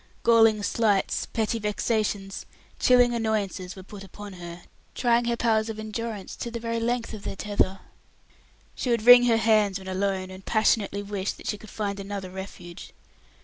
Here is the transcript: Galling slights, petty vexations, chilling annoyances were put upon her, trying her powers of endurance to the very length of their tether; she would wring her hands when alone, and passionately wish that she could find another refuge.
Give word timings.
Galling 0.23 0.63
slights, 0.63 1.27
petty 1.27 1.59
vexations, 1.59 2.47
chilling 2.79 3.13
annoyances 3.13 3.75
were 3.75 3.83
put 3.83 4.03
upon 4.03 4.33
her, 4.33 4.63
trying 4.95 5.25
her 5.25 5.35
powers 5.37 5.69
of 5.69 5.77
endurance 5.77 6.35
to 6.35 6.49
the 6.49 6.59
very 6.59 6.79
length 6.79 7.13
of 7.13 7.21
their 7.21 7.35
tether; 7.35 7.81
she 8.73 8.89
would 8.89 9.03
wring 9.05 9.25
her 9.25 9.37
hands 9.37 9.77
when 9.77 9.87
alone, 9.87 10.31
and 10.31 10.43
passionately 10.43 11.03
wish 11.03 11.33
that 11.33 11.45
she 11.45 11.57
could 11.59 11.69
find 11.69 11.99
another 11.99 12.31
refuge. 12.31 12.93